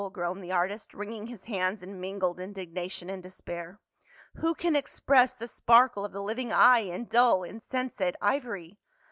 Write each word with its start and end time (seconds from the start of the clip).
groaned 0.13 0.43
the 0.43 0.51
artist, 0.51 0.95
wringing 0.95 1.27
his 1.27 1.43
hands 1.43 1.83
in 1.83 2.01
mingled 2.01 2.39
indignation 2.39 3.07
and 3.07 3.21
despair." 3.21 3.79
Who 4.41 4.55
can 4.55 4.75
express 4.75 5.35
the 5.35 5.47
sparkle 5.47 6.03
of 6.03 6.11
the 6.11 6.23
living 6.23 6.51
eye 6.51 6.79
in 6.79 7.05
dull 7.05 7.43
insensate 7.43 8.15
ivory. 8.19 8.79